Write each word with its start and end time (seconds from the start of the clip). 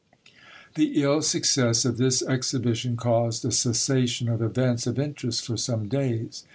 The 0.73 0.99
ill 1.03 1.21
success 1.21 1.85
of 1.85 1.97
this 1.97 2.23
exhibition 2.23 2.97
caused 2.97 3.45
a 3.45 3.51
cessation 3.51 4.29
of 4.29 4.41
events 4.41 4.87
of 4.87 4.97
interest 4.97 5.45
for 5.45 5.57
some 5.57 5.87
days. 5.89 6.43